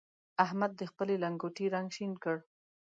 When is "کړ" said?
2.23-2.35